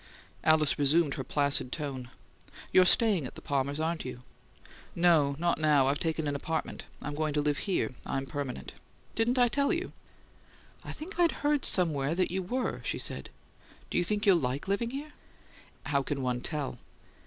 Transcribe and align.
Alice 0.43 0.79
resumed 0.79 1.13
her 1.13 1.23
placid 1.23 1.71
tone. 1.71 2.09
"You're 2.73 2.87
staying 2.87 3.27
at 3.27 3.35
the 3.35 3.39
Palmers', 3.43 3.79
aren't 3.79 4.03
you?" 4.03 4.23
"No, 4.95 5.35
not 5.37 5.59
now. 5.59 5.85
I've 5.85 5.99
taken 5.99 6.27
an 6.27 6.35
apartment. 6.35 6.85
I'm 7.03 7.13
going 7.13 7.35
to 7.35 7.41
live 7.41 7.59
here; 7.69 7.91
I'm 8.03 8.25
permanent. 8.25 8.73
Didn't 9.13 9.37
I 9.37 9.47
tell 9.47 9.71
you?" 9.71 9.91
"I 10.83 10.91
think 10.91 11.19
I'd 11.19 11.31
heard 11.45 11.65
somewhere 11.65 12.15
that 12.15 12.31
you 12.31 12.41
were," 12.41 12.81
she 12.83 12.97
said. 12.97 13.29
"Do 13.91 13.99
you 13.99 14.03
think 14.03 14.25
you'll 14.25 14.39
like 14.39 14.67
living 14.67 14.89
here?" 14.89 15.13
"How 15.85 16.01
can 16.01 16.23
one 16.23 16.41
tell?" 16.41 16.79